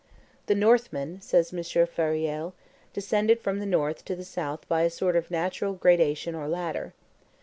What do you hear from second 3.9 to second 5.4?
to the south by a sort of